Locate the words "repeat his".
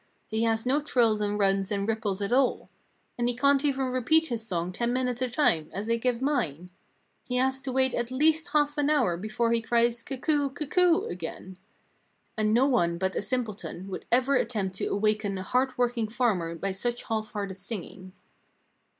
3.91-4.43